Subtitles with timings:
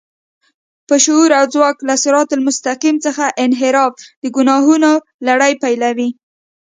[0.87, 4.91] په شعور او ځواک کې له صراط المستقيم څخه انحراف د ګناهونو
[5.27, 6.09] لړۍ پيلوي.